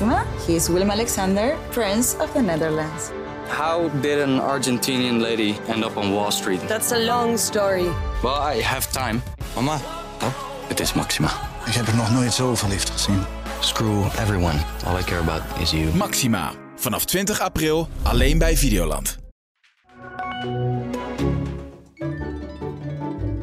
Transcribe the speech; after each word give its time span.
Maxima. 0.00 0.24
He 0.46 0.54
is 0.54 0.68
Willem 0.68 0.90
Alexander, 0.90 1.56
Prince 1.70 2.16
of 2.20 2.32
the 2.32 2.40
Netherlands. 2.40 3.10
How 3.48 3.88
did 4.00 4.20
an 4.20 4.38
Argentinian 4.40 5.20
lady 5.20 5.56
end 5.68 5.84
up 5.84 5.96
on 5.96 6.12
Wall 6.12 6.30
Street? 6.30 6.60
That's 6.68 6.92
a 6.92 6.98
long 6.98 7.38
story. 7.38 7.88
Well, 8.22 8.56
I 8.56 8.62
have 8.62 8.86
time. 8.92 9.22
Mama, 9.54 9.80
Oh, 10.22 10.32
het 10.68 10.80
is 10.80 10.92
Maxima. 10.92 11.28
ik 11.66 11.72
heb 11.74 11.86
er 11.86 11.96
nog 11.96 12.10
nooit 12.12 12.32
zo 12.32 12.54
verliefd 12.54 12.90
gezien. 12.90 13.24
Screw 13.60 14.04
everyone. 14.18 14.58
All 14.86 14.98
I 14.98 15.02
care 15.02 15.20
about 15.20 15.42
is 15.60 15.70
you. 15.70 15.94
Maxima. 15.94 16.52
Vanaf 16.76 17.04
20 17.04 17.40
april 17.40 17.88
alleen 18.02 18.38
bij 18.38 18.56
Videoland. 18.56 19.18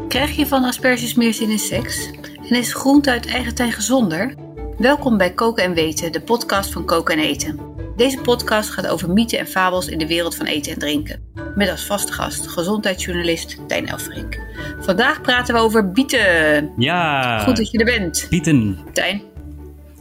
Krijg 0.08 0.36
je 0.36 0.48
van 0.48 0.64
asperges 0.64 1.14
meer 1.14 1.34
zin 1.34 1.50
in 1.50 1.60
seks? 1.60 2.10
En 2.50 2.56
is 2.56 2.74
groente 2.74 3.10
uit 3.10 3.26
eigen 3.28 3.56
tuin 3.56 3.72
gezonder? 3.72 4.34
Welkom 4.78 5.18
bij 5.18 5.34
Koken 5.34 5.64
en 5.64 5.74
Weten, 5.74 6.12
de 6.12 6.22
podcast 6.22 6.72
van 6.72 6.86
Koken 6.86 7.18
en 7.18 7.24
Eten. 7.24 7.60
Deze 7.96 8.18
podcast 8.22 8.70
gaat 8.70 8.88
over 8.88 9.10
mythen 9.10 9.40
en 9.40 9.48
fabels 9.48 9.88
in 9.88 9.98
de 9.98 10.08
wereld 10.08 10.36
van 10.36 10.46
eten 10.46 10.74
en 10.74 10.80
drinken. 10.80 11.24
Met 11.56 11.70
als 11.70 11.86
vaste 11.86 12.12
gast 12.12 12.48
gezondheidsjournalist 12.48 13.58
Tijn 13.68 13.88
Elfrink. 13.88 14.40
Vandaag 14.80 15.22
praten 15.22 15.54
we 15.56 15.60
over 15.62 15.92
bieten. 15.92 16.72
Ja, 16.78 17.40
Goed 17.40 17.58
dat 17.58 17.72
je 17.72 17.78
er 17.78 17.86
bent, 17.86 18.28
bieten. 18.30 18.78
Tijn. 18.94 19.22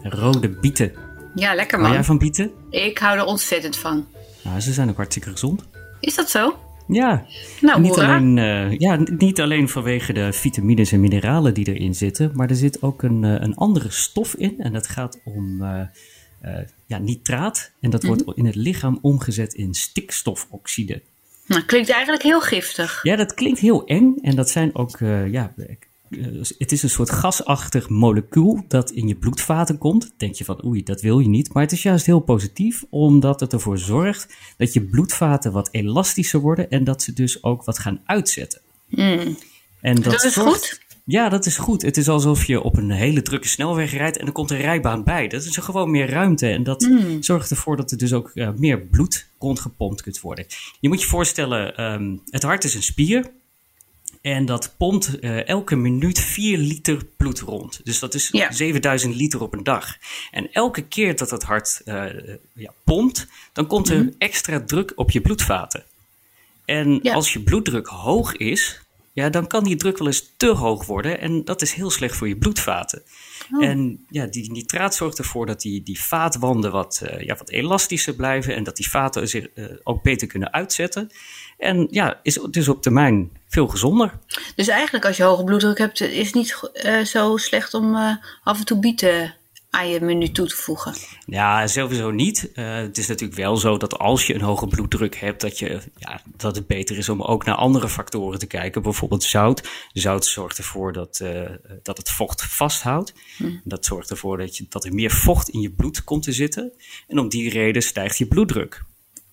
Rode 0.02 0.48
bieten. 0.48 0.92
Ja, 1.34 1.54
lekker 1.54 1.76
Hou 1.78 1.88
jij 1.88 1.96
man. 1.96 2.04
van 2.06 2.18
bieten? 2.18 2.50
Ik 2.70 2.98
hou 2.98 3.18
er 3.18 3.24
ontzettend 3.24 3.76
van. 3.76 4.06
Nou, 4.42 4.60
ze 4.60 4.72
zijn 4.72 4.90
ook 4.90 4.96
hartstikke 4.96 5.30
gezond. 5.30 5.62
Is 6.00 6.14
dat 6.14 6.30
zo? 6.30 6.56
Ja, 6.88 7.26
Nou, 7.60 7.80
niet 7.80 7.94
hoera. 7.94 8.16
alleen, 8.16 8.38
eh, 8.38 8.78
ja, 8.78 8.98
niet 9.16 9.40
alleen 9.40 9.68
vanwege 9.68 10.12
de 10.12 10.32
vitamines 10.32 10.92
en 10.92 11.00
mineralen 11.00 11.54
die 11.54 11.74
erin 11.74 11.94
zitten, 11.94 12.30
maar 12.34 12.50
er 12.50 12.56
zit 12.56 12.82
ook 12.82 13.02
een, 13.02 13.24
eh, 13.24 13.30
een 13.30 13.54
andere 13.54 13.90
stof 13.90 14.34
in. 14.34 14.54
En 14.58 14.72
dat 14.72 14.86
gaat 14.86 15.20
om 15.24 15.62
eh, 15.62 16.58
ja, 16.86 16.98
nitraat. 16.98 17.72
En 17.80 17.90
dat 17.90 18.02
wordt 18.02 18.22
in 18.34 18.46
het 18.46 18.54
lichaam 18.54 18.98
omgezet 19.02 19.54
in 19.54 19.74
stikstofoxide. 19.74 21.02
Nou, 21.46 21.62
klinkt 21.62 21.90
eigenlijk 21.90 22.22
heel 22.22 22.40
giftig. 22.40 23.02
Ja, 23.02 23.16
dat 23.16 23.34
klinkt 23.34 23.58
heel 23.58 23.86
eng. 23.86 24.14
En 24.22 24.36
dat 24.36 24.50
zijn 24.50 24.74
ook, 24.74 24.98
ja, 25.30 25.54
het 26.58 26.72
is 26.72 26.82
een 26.82 26.90
soort 26.90 27.10
gasachtig 27.10 27.88
molecuul 27.88 28.64
dat 28.68 28.90
in 28.90 29.08
je 29.08 29.14
bloedvaten 29.14 29.78
komt. 29.78 30.12
Denk 30.16 30.34
je 30.34 30.44
van, 30.44 30.64
oei, 30.64 30.82
dat 30.82 31.00
wil 31.00 31.18
je 31.18 31.28
niet. 31.28 31.52
Maar 31.52 31.62
het 31.62 31.72
is 31.72 31.82
juist 31.82 32.06
heel 32.06 32.20
positief, 32.20 32.84
omdat 32.90 33.40
het 33.40 33.52
ervoor 33.52 33.78
zorgt 33.78 34.34
dat 34.56 34.72
je 34.72 34.80
bloedvaten 34.82 35.52
wat 35.52 35.68
elastischer 35.72 36.40
worden 36.40 36.70
en 36.70 36.84
dat 36.84 37.02
ze 37.02 37.12
dus 37.12 37.42
ook 37.42 37.64
wat 37.64 37.78
gaan 37.78 38.00
uitzetten. 38.04 38.60
En 39.80 39.94
dat, 39.94 40.04
Dat 40.12 40.24
is 40.24 40.32
zorgt- 40.32 40.50
goed? 40.68 40.82
Ja, 41.06 41.28
dat 41.28 41.46
is 41.46 41.56
goed. 41.56 41.82
Het 41.82 41.96
is 41.96 42.08
alsof 42.08 42.44
je 42.44 42.60
op 42.62 42.76
een 42.76 42.90
hele 42.90 43.22
drukke 43.22 43.48
snelweg 43.48 43.92
rijdt 43.92 44.16
en 44.16 44.26
er 44.26 44.32
komt 44.32 44.50
een 44.50 44.56
rijbaan 44.60 45.04
bij. 45.04 45.28
Dat 45.28 45.44
is 45.44 45.56
er 45.56 45.62
gewoon 45.62 45.90
meer 45.90 46.10
ruimte 46.10 46.48
en 46.48 46.62
dat 46.62 46.88
zorgt 47.20 47.50
ervoor 47.50 47.76
dat 47.76 47.90
er 47.90 47.98
dus 47.98 48.12
ook 48.12 48.30
eh, 48.34 48.48
meer 48.56 48.80
bloed 48.80 49.28
rondgepompt 49.38 50.02
kunt 50.02 50.20
worden. 50.20 50.46
Je 50.80 50.88
moet 50.88 51.00
je 51.00 51.06
voorstellen, 51.06 51.76
ehm, 51.76 52.16
het 52.30 52.42
hart 52.42 52.64
is 52.64 52.74
een 52.74 52.82
spier 52.82 53.30
en 54.24 54.44
dat 54.46 54.74
pompt 54.76 55.18
eh, 55.18 55.48
elke 55.48 55.76
minuut 55.76 56.20
4 56.20 56.58
liter 56.58 57.04
bloed 57.16 57.40
rond. 57.40 57.80
Dus 57.84 57.98
dat 57.98 58.14
is 58.14 58.28
Ja. 58.32 58.52
7000 58.52 59.14
liter 59.14 59.40
op 59.42 59.52
een 59.52 59.62
dag. 59.62 59.96
En 60.30 60.52
elke 60.52 60.82
keer 60.82 61.16
dat 61.16 61.30
het 61.30 61.42
hart 61.42 61.80
eh, 61.84 62.04
ja, 62.52 62.72
pompt, 62.84 63.26
dan 63.52 63.66
komt 63.66 63.88
er 63.88 64.12
extra 64.18 64.60
druk 64.60 64.92
op 64.96 65.10
je 65.10 65.20
bloedvaten. 65.20 65.84
En 66.64 67.02
als 67.02 67.32
je 67.32 67.40
bloeddruk 67.40 67.86
hoog 67.86 68.36
is, 68.36 68.80
ja, 69.14 69.28
dan 69.28 69.46
kan 69.46 69.64
die 69.64 69.76
druk 69.76 69.98
wel 69.98 70.06
eens 70.06 70.32
te 70.36 70.46
hoog 70.46 70.86
worden. 70.86 71.20
En 71.20 71.44
dat 71.44 71.62
is 71.62 71.72
heel 71.72 71.90
slecht 71.90 72.16
voor 72.16 72.28
je 72.28 72.36
bloedvaten. 72.36 73.02
En 73.60 74.06
ja, 74.10 74.26
die 74.26 74.52
nitraat 74.52 74.94
zorgt 74.94 75.18
ervoor 75.18 75.46
dat 75.46 75.60
die, 75.60 75.82
die 75.82 76.00
vaatwanden 76.00 76.72
wat, 76.72 77.02
eh, 77.04 77.26
ja, 77.26 77.36
wat 77.36 77.50
elastischer 77.50 78.14
blijven. 78.14 78.54
En 78.54 78.64
dat 78.64 78.76
die 78.76 78.90
vaten 78.90 79.28
zich 79.28 79.46
eh, 79.48 79.64
ook 79.82 80.02
beter 80.02 80.26
kunnen 80.26 80.52
uitzetten. 80.52 81.10
En 81.58 81.86
ja, 81.90 82.20
is 82.22 82.40
dus 82.50 82.68
op 82.68 82.82
termijn 82.82 83.30
veel 83.48 83.66
gezonder. 83.66 84.18
Dus 84.56 84.68
eigenlijk 84.68 85.06
als 85.06 85.16
je 85.16 85.22
hoge 85.22 85.44
bloeddruk 85.44 85.78
hebt, 85.78 86.00
is 86.00 86.26
het 86.26 86.34
niet 86.34 86.70
eh, 86.72 87.04
zo 87.04 87.36
slecht 87.36 87.74
om 87.74 87.94
af 88.42 88.58
en 88.58 88.64
toe 88.64 88.78
bieten 88.78 89.34
aan 89.74 89.88
je 89.88 90.00
menu 90.00 90.30
toe 90.30 90.46
te 90.46 90.56
voegen. 90.56 90.94
Ja, 91.26 91.66
sowieso 91.66 92.10
niet. 92.10 92.52
Eh, 92.52 92.74
het 92.74 92.98
is 92.98 93.06
natuurlijk 93.06 93.38
wel 93.38 93.56
zo 93.56 93.76
dat 93.76 93.98
als 93.98 94.26
je 94.26 94.34
een 94.34 94.40
hoge 94.40 94.66
bloeddruk 94.66 95.16
hebt, 95.16 95.40
dat, 95.40 95.58
je, 95.58 95.80
ja, 95.96 96.20
dat 96.36 96.56
het 96.56 96.66
beter 96.66 96.98
is 96.98 97.08
om 97.08 97.22
ook 97.22 97.44
naar 97.44 97.54
andere 97.54 97.88
factoren 97.88 98.38
te 98.38 98.46
kijken. 98.46 98.82
Bijvoorbeeld 98.82 99.22
zout. 99.22 99.68
Zout 99.92 100.26
zorgt 100.26 100.58
ervoor 100.58 100.92
dat, 100.92 101.20
eh, 101.20 101.50
dat 101.82 101.96
het 101.96 102.10
vocht 102.10 102.42
vasthoudt. 102.42 103.14
Dat 103.64 103.84
zorgt 103.84 104.10
ervoor 104.10 104.38
dat, 104.38 104.56
je, 104.56 104.66
dat 104.68 104.84
er 104.84 104.94
meer 104.94 105.10
vocht 105.10 105.48
in 105.48 105.60
je 105.60 105.70
bloed 105.70 106.04
komt 106.04 106.22
te 106.22 106.32
zitten. 106.32 106.72
En 107.08 107.18
om 107.18 107.28
die 107.28 107.50
reden 107.50 107.82
stijgt 107.82 108.18
je 108.18 108.26
bloeddruk. 108.26 108.82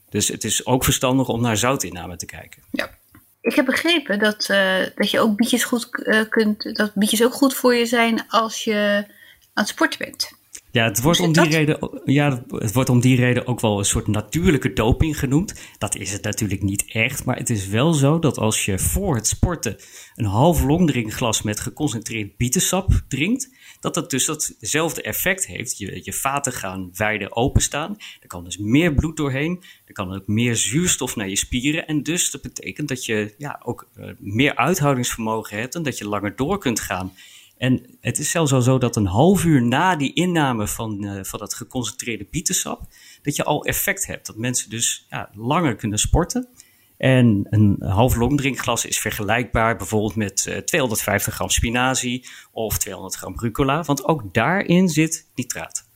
Dus 0.10 0.28
het 0.28 0.44
is 0.44 0.66
ook 0.66 0.84
verstandig 0.84 1.28
om 1.28 1.42
naar 1.42 1.58
zoutinname 1.58 2.16
te 2.16 2.26
kijken. 2.26 2.64
Ja. 2.72 3.00
Ik 3.42 3.56
heb 3.56 3.66
begrepen 3.66 4.20
dat, 4.20 4.50
eh, 4.50 4.78
dat 4.96 5.12
je 5.12 5.20
ook 5.20 5.36
bietjes 5.36 5.64
goed 5.64 5.90
kunt, 6.30 6.76
dat 6.76 6.92
bietjes 6.94 7.24
ook 7.24 7.34
goed 7.34 7.54
voor 7.54 7.76
je 7.76 7.86
zijn 7.86 8.26
als 8.30 8.64
je 8.64 9.06
aan 9.54 9.64
het 9.64 9.68
sporten 9.68 10.00
bent. 10.00 10.40
Ja, 10.72 10.84
het 10.84 11.02
wordt, 11.02 11.20
om 11.20 11.34
die 11.34 11.44
dat? 11.44 11.54
reden, 11.54 12.02
ja, 12.06 12.44
het 12.48 12.74
wordt 12.74 12.90
om 12.90 13.00
die 13.00 13.16
reden 13.16 13.48
ook 13.48 13.60
wel 13.60 13.80
een 13.80 13.86
soort 13.86 14.08
natuurlijke 14.08 14.74
doping 14.74 15.20
genoemd. 15.20 15.54
Dat 15.78 15.96
is 15.96 16.12
het 16.12 16.24
natuurlijk 16.24 16.62
niet 16.62 16.92
echt, 16.92 17.26
maar 17.26 17.38
het 17.38 17.50
is 17.50 17.68
wel 17.68 17.94
zo 17.94 18.20
dat 18.20 18.38
als 18.38 18.66
je 18.66 18.80
voor 18.80 19.16
het 19.16 19.28
sporten 19.28 19.78
een 20.16 20.26
half 20.26 20.64
longdrinkglas 20.64 21.42
met 21.42 21.60
geconcentreerd 21.60 22.38
bietensap 22.38 23.02
drinkt, 23.08 23.50
dat 23.80 23.94
dat 23.94 24.10
dus 24.10 24.26
datzelfde 24.26 25.02
effect 25.02 25.48
heeft. 25.48 25.78
Je, 25.78 26.00
je 26.04 26.14
vaten 26.14 26.54
gaan 26.54 26.90
wijder 26.94 27.32
openstaan, 27.32 27.98
er 28.22 28.28
kan 28.28 28.44
dus 28.44 28.58
meer 28.58 28.94
bloed 28.94 29.18
doorheen, 29.18 29.64
er 29.86 29.94
kan 29.94 30.16
ook 30.16 30.28
meer 30.28 30.56
zuurstof 30.56 31.16
naar 31.16 31.30
je 31.30 31.36
spieren 31.36 31.88
en 31.88 32.04
dus 32.04 32.32
dat 32.32 32.42
betekent 32.42 32.88
dat 32.88 33.06
je 33.06 33.34
ja, 33.38 33.60
ook 33.64 33.88
eh, 33.96 34.10
meer 34.20 34.56
uithoudingsvermogen 34.56 35.58
hebt 35.58 35.76
en 35.76 35.84
dat 35.84 35.98
je 35.98 36.08
langer 36.08 36.36
door 36.36 36.58
kunt 36.58 36.80
gaan. 36.80 37.14
En 37.62 37.98
het 38.00 38.20
is 38.20 38.30
zelfs 38.30 38.54
al 38.54 38.62
zo 38.62 38.78
dat 38.78 38.96
een 38.96 39.06
half 39.06 39.44
uur 39.44 39.62
na 39.62 39.96
die 39.96 40.14
inname 40.14 40.68
van, 40.68 41.06
eh, 41.06 41.24
van 41.24 41.40
dat 41.40 41.54
geconcentreerde 41.54 42.28
bietensap, 42.32 42.82
dat 43.22 43.36
je 43.36 43.44
al 43.44 43.66
effect 43.66 44.06
hebt. 44.06 44.26
Dat 44.26 44.36
mensen 44.36 44.70
dus 44.70 45.06
ja, 45.10 45.30
langer 45.34 45.76
kunnen 45.76 46.00
sporten. 46.00 46.48
En 46.98 47.48
een 47.50 47.78
half 47.80 48.16
longdrinkglas 48.16 48.86
is 48.86 49.00
vergelijkbaar 49.00 49.78
bijvoorbeeld 49.78 50.16
met 50.16 50.46
eh, 50.46 50.58
250 50.58 51.34
gram 51.34 51.50
spinazie 51.50 52.28
of 52.52 52.78
200 52.78 53.16
gram 53.16 53.40
rucola. 53.40 53.84
Want 53.84 54.06
ook 54.06 54.34
daarin 54.34 54.90
zit 54.90 55.28
nitraat. 55.36 55.91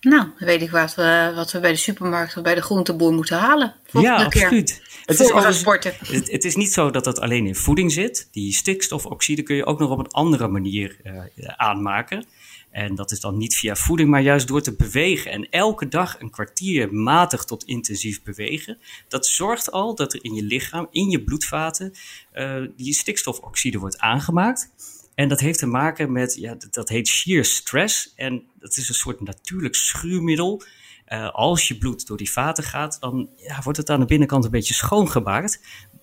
Nou, 0.00 0.22
dan 0.38 0.48
weet 0.48 0.62
ik 0.62 0.70
wat 0.70 0.94
we, 0.94 1.32
wat 1.34 1.52
we 1.52 1.60
bij 1.60 1.70
de 1.70 1.76
supermarkt 1.76 2.36
of 2.36 2.42
bij 2.42 2.54
de 2.54 2.62
groenteboer 2.62 3.12
moeten 3.12 3.38
halen. 3.38 3.74
Volgende 3.86 4.22
ja, 4.22 4.28
keer. 4.28 4.42
absoluut. 4.42 4.82
Het 5.04 5.22
overigens- 5.22 5.58
sporten. 5.58 5.94
Het, 6.06 6.30
het 6.30 6.44
is 6.44 6.56
niet 6.56 6.72
zo 6.72 6.90
dat 6.90 7.04
dat 7.04 7.20
alleen 7.20 7.46
in 7.46 7.54
voeding 7.54 7.92
zit. 7.92 8.28
Die 8.30 8.52
stikstofoxide 8.52 9.42
kun 9.42 9.56
je 9.56 9.66
ook 9.66 9.78
nog 9.78 9.90
op 9.90 9.98
een 9.98 10.10
andere 10.10 10.48
manier 10.48 10.96
eh, 11.02 11.14
aanmaken. 11.56 12.24
En 12.70 12.94
dat 12.94 13.10
is 13.10 13.20
dan 13.20 13.36
niet 13.36 13.56
via 13.56 13.76
voeding, 13.76 14.08
maar 14.08 14.20
juist 14.20 14.48
door 14.48 14.62
te 14.62 14.74
bewegen. 14.74 15.30
En 15.30 15.48
elke 15.50 15.88
dag 15.88 16.20
een 16.20 16.30
kwartier 16.30 16.94
matig 16.94 17.44
tot 17.44 17.64
intensief 17.64 18.22
bewegen. 18.22 18.78
Dat 19.08 19.26
zorgt 19.26 19.70
al 19.70 19.94
dat 19.94 20.12
er 20.12 20.24
in 20.24 20.34
je 20.34 20.42
lichaam, 20.42 20.88
in 20.90 21.10
je 21.10 21.22
bloedvaten, 21.22 21.92
eh, 22.32 22.62
die 22.76 22.94
stikstofoxide 22.94 23.78
wordt 23.78 23.98
aangemaakt. 23.98 24.70
En 25.20 25.28
dat 25.28 25.40
heeft 25.40 25.58
te 25.58 25.66
maken 25.66 26.12
met, 26.12 26.34
ja, 26.34 26.56
dat, 26.70 26.88
heet 26.88 27.08
shear 27.08 27.44
stress. 27.44 28.12
En 28.16 28.42
dat 28.58 28.76
is 28.76 28.88
een 28.88 28.94
soort 28.94 29.20
natuurlijk 29.20 29.74
schuurmiddel. 29.74 30.62
Eh, 31.04 31.30
als 31.30 31.68
je 31.68 31.78
bloed 31.78 32.06
door 32.06 32.16
die 32.16 32.30
vaten 32.30 32.64
gaat, 32.64 32.96
dan 33.00 33.28
ja, 33.36 33.60
wordt 33.62 33.78
het 33.78 33.90
aan 33.90 34.00
de 34.00 34.06
binnenkant 34.06 34.44
een 34.44 34.50
beetje 34.50 34.74
schoongemaakt. 34.74 35.60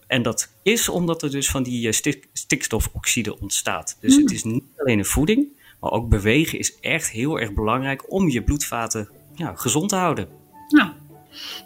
En 0.08 0.22
dat 0.22 0.50
is 0.64 0.90
omdat 0.90 1.24
er 1.24 1.32
dus 1.32 1.50
van 1.50 1.64
die 1.64 1.88
eh, 1.88 1.94
stik- 1.94 2.28
stikstofoxide 2.34 3.40
ontstaat. 3.40 3.98
Dus 4.00 4.16
het 4.16 4.32
is 4.32 4.44
niet 4.44 4.64
alleen 4.78 5.00
een 5.00 5.06
voeding, 5.06 5.48
maar 5.80 5.92
ook 5.92 6.10
bewegen 6.10 6.60
is 6.60 6.80
echt 6.80 7.10
heel 7.10 7.40
erg 7.40 7.54
belangrijk 7.54 8.12
om 8.12 8.30
je 8.30 8.44
bloedvaten 8.44 9.10
ja, 9.36 9.56
gezond 9.56 9.90
te 9.90 9.96
houden. 9.96 10.28
Nou, 10.68 10.92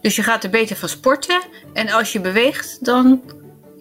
dus 0.02 0.16
je 0.16 0.24
gaat 0.24 0.44
er 0.44 0.50
beter 0.50 0.76
van 0.76 0.90
sporten. 0.90 1.42
En 1.74 1.90
als 1.90 2.12
je 2.12 2.22
beweegt, 2.22 2.86
dan 2.86 3.22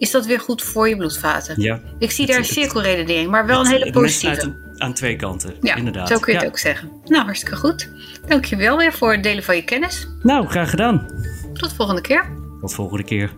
is 0.01 0.11
dat 0.11 0.25
weer 0.25 0.39
goed 0.39 0.61
voor 0.63 0.89
je 0.89 0.97
bloedvaten. 0.97 1.61
Ja. 1.61 1.79
Ik 1.99 2.11
zie 2.11 2.25
daar 2.25 2.37
een 2.37 2.45
cirkelredenering, 2.45 3.29
maar 3.29 3.45
wel 3.45 3.59
een 3.59 3.67
hele 3.67 3.91
positieve. 3.91 4.69
aan, 4.77 4.93
twee 4.93 5.15
kanten, 5.15 5.53
Ja, 5.61 5.75
inderdaad. 5.75 6.07
zo 6.07 6.19
kun 6.19 6.33
je 6.33 6.39
Ja. 6.39 6.45
het 6.45 6.53
ook 6.53 6.59
zeggen. 6.59 6.91
Nou, 7.05 7.23
hartstikke 7.25 7.55
goed. 7.55 7.89
Dankjewel 8.27 8.77
weer 8.77 8.93
voor 8.93 9.11
het 9.11 9.23
delen 9.23 9.43
van 9.43 9.55
je 9.55 9.63
kennis. 9.63 10.07
Nou, 10.23 10.47
graag 10.47 10.69
gedaan. 10.69 11.05
Tot 11.53 11.73
volgende 11.73 12.01
keer. 12.01 12.25
Tot 12.61 12.73
volgende 12.73 13.03
keer. 13.03 13.31